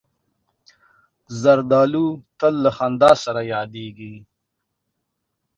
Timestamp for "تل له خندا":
2.39-3.11